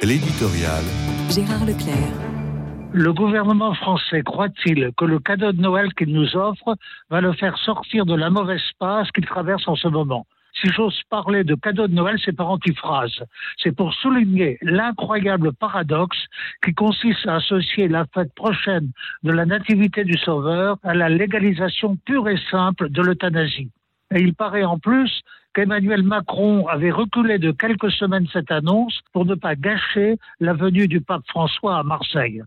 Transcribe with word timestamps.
L'éditorial. 0.00 0.84
Gérard 1.28 1.66
Leclerc. 1.66 2.14
Le 2.92 3.12
gouvernement 3.12 3.74
français 3.74 4.22
croit-il 4.22 4.92
que 4.96 5.04
le 5.04 5.18
cadeau 5.18 5.50
de 5.50 5.60
Noël 5.60 5.92
qu'il 5.94 6.12
nous 6.12 6.36
offre 6.36 6.76
va 7.10 7.20
le 7.20 7.32
faire 7.32 7.58
sortir 7.58 8.06
de 8.06 8.14
la 8.14 8.30
mauvaise 8.30 8.62
passe 8.78 9.10
qu'il 9.10 9.26
traverse 9.26 9.66
en 9.66 9.74
ce 9.74 9.88
moment? 9.88 10.24
Si 10.62 10.68
j'ose 10.68 11.00
parler 11.10 11.42
de 11.42 11.56
cadeau 11.56 11.88
de 11.88 11.94
Noël, 11.94 12.16
c'est 12.24 12.36
par 12.36 12.48
antiphrase. 12.48 13.24
C'est 13.60 13.74
pour 13.74 13.92
souligner 13.92 14.58
l'incroyable 14.62 15.52
paradoxe 15.52 16.26
qui 16.64 16.74
consiste 16.74 17.26
à 17.26 17.34
associer 17.36 17.88
la 17.88 18.06
fête 18.14 18.32
prochaine 18.34 18.92
de 19.24 19.32
la 19.32 19.46
Nativité 19.46 20.04
du 20.04 20.16
Sauveur 20.16 20.78
à 20.84 20.94
la 20.94 21.08
légalisation 21.08 21.96
pure 21.96 22.28
et 22.28 22.38
simple 22.52 22.88
de 22.88 23.02
l'euthanasie. 23.02 23.72
Et 24.14 24.20
il 24.20 24.34
paraît 24.34 24.64
en 24.64 24.78
plus 24.78 25.22
qu'Emmanuel 25.54 26.02
Macron 26.02 26.66
avait 26.66 26.90
reculé 26.90 27.38
de 27.38 27.50
quelques 27.50 27.90
semaines 27.92 28.26
cette 28.32 28.50
annonce 28.50 29.00
pour 29.12 29.26
ne 29.26 29.34
pas 29.34 29.54
gâcher 29.54 30.16
la 30.40 30.54
venue 30.54 30.88
du 30.88 31.00
pape 31.00 31.26
François 31.28 31.78
à 31.78 31.82
Marseille. 31.82 32.42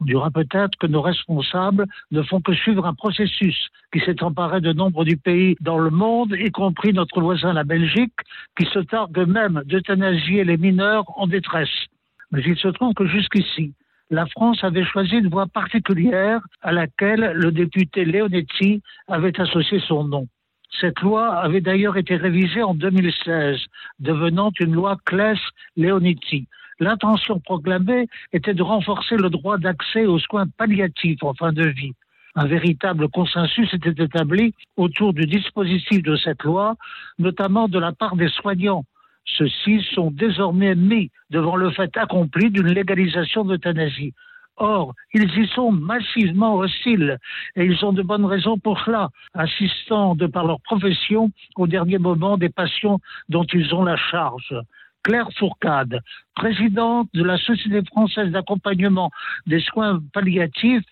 On 0.00 0.06
dira 0.06 0.30
peut-être 0.30 0.78
que 0.78 0.86
nos 0.86 1.02
responsables 1.02 1.86
ne 2.10 2.22
font 2.22 2.40
que 2.40 2.54
suivre 2.54 2.86
un 2.86 2.94
processus 2.94 3.68
qui 3.92 4.00
s'est 4.00 4.22
emparé 4.22 4.60
de 4.60 4.72
nombre 4.72 5.04
du 5.04 5.18
pays 5.18 5.56
dans 5.60 5.78
le 5.78 5.90
monde, 5.90 6.34
y 6.38 6.50
compris 6.50 6.92
notre 6.94 7.20
voisin 7.20 7.52
la 7.52 7.64
Belgique, 7.64 8.14
qui 8.58 8.66
se 8.66 8.78
targue 8.78 9.26
même 9.26 9.62
d'euthanasier 9.66 10.44
les 10.44 10.56
mineurs 10.56 11.04
en 11.18 11.26
détresse. 11.26 11.86
Mais 12.30 12.42
il 12.46 12.56
se 12.56 12.68
trouve 12.68 12.94
que 12.94 13.06
jusqu'ici, 13.06 13.74
la 14.08 14.26
France 14.26 14.64
avait 14.64 14.84
choisi 14.84 15.16
une 15.16 15.28
voie 15.28 15.46
particulière 15.46 16.40
à 16.62 16.72
laquelle 16.72 17.32
le 17.34 17.52
député 17.52 18.04
Leonetti 18.04 18.82
avait 19.06 19.38
associé 19.38 19.80
son 19.86 20.04
nom. 20.04 20.26
Cette 20.78 21.00
loi 21.00 21.34
avait 21.34 21.60
d'ailleurs 21.60 21.96
été 21.96 22.16
révisée 22.16 22.62
en 22.62 22.74
2016, 22.74 23.58
devenant 23.98 24.50
une 24.60 24.74
loi 24.74 24.96
Claes-Leonetti. 25.04 26.46
L'intention 26.78 27.40
proclamée 27.40 28.06
était 28.32 28.54
de 28.54 28.62
renforcer 28.62 29.16
le 29.16 29.28
droit 29.28 29.58
d'accès 29.58 30.06
aux 30.06 30.18
soins 30.18 30.46
palliatifs 30.56 31.22
en 31.22 31.34
fin 31.34 31.52
de 31.52 31.66
vie. 31.66 31.92
Un 32.36 32.46
véritable 32.46 33.08
consensus 33.08 33.72
était 33.74 34.02
établi 34.02 34.54
autour 34.76 35.12
du 35.12 35.26
dispositif 35.26 36.02
de 36.02 36.16
cette 36.16 36.44
loi, 36.44 36.76
notamment 37.18 37.68
de 37.68 37.78
la 37.78 37.92
part 37.92 38.16
des 38.16 38.28
soignants. 38.28 38.84
Ceux-ci 39.26 39.86
sont 39.94 40.10
désormais 40.10 40.74
mis 40.74 41.10
devant 41.30 41.56
le 41.56 41.70
fait 41.70 41.94
accompli 41.96 42.50
d'une 42.50 42.68
légalisation 42.72 43.44
d'euthanasie. 43.44 44.14
Or, 44.60 44.94
ils 45.14 45.38
y 45.38 45.48
sont 45.48 45.72
massivement 45.72 46.56
hostiles 46.56 47.16
et 47.56 47.64
ils 47.64 47.82
ont 47.82 47.94
de 47.94 48.02
bonnes 48.02 48.26
raisons 48.26 48.58
pour 48.58 48.78
cela, 48.80 49.08
assistant 49.32 50.14
de 50.14 50.26
par 50.26 50.44
leur 50.44 50.60
profession 50.60 51.30
au 51.56 51.66
dernier 51.66 51.96
moment 51.96 52.36
des 52.36 52.50
patients 52.50 52.98
dont 53.30 53.44
ils 53.54 53.74
ont 53.74 53.82
la 53.82 53.96
charge. 53.96 54.54
Claire 55.02 55.30
Fourcade, 55.38 56.00
présidente 56.34 57.08
de 57.14 57.24
la 57.24 57.38
Société 57.38 57.80
française 57.86 58.30
d'accompagnement 58.32 59.10
des 59.46 59.60
soins 59.60 59.98
palliatifs, 60.12 60.84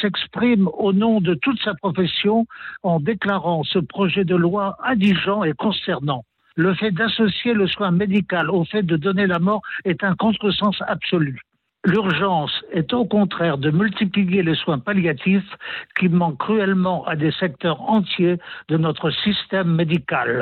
s'exprime 0.00 0.68
au 0.74 0.92
nom 0.92 1.20
de 1.20 1.34
toute 1.34 1.60
sa 1.60 1.74
profession 1.74 2.46
en 2.84 3.00
déclarant 3.00 3.64
ce 3.64 3.80
projet 3.80 4.24
de 4.24 4.36
loi 4.36 4.76
indigent 4.84 5.42
et 5.42 5.54
concernant. 5.54 6.24
Le 6.54 6.72
fait 6.74 6.92
d'associer 6.92 7.52
le 7.52 7.66
soin 7.66 7.90
médical 7.90 8.48
au 8.48 8.64
fait 8.64 8.84
de 8.84 8.96
donner 8.96 9.26
la 9.26 9.40
mort 9.40 9.62
est 9.84 10.04
un 10.04 10.14
contresens 10.14 10.80
absolu. 10.86 11.40
L'urgence 11.84 12.52
est 12.72 12.92
au 12.92 13.04
contraire 13.04 13.56
de 13.56 13.70
multiplier 13.70 14.42
les 14.42 14.56
soins 14.56 14.80
palliatifs 14.80 15.56
qui 15.98 16.08
manquent 16.08 16.38
cruellement 16.38 17.04
à 17.06 17.14
des 17.14 17.30
secteurs 17.30 17.80
entiers 17.88 18.36
de 18.68 18.76
notre 18.76 19.10
système 19.10 19.76
médical. 19.76 20.36